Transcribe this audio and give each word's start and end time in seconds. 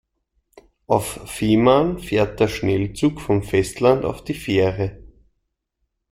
Auf 0.87 1.29
Fehmarn 1.31 1.99
fährt 1.99 2.39
der 2.39 2.47
Schnellzug 2.47 3.21
vom 3.21 3.43
Festland 3.43 4.03
auf 4.03 4.23
die 4.23 4.33
Fähre. 4.33 4.99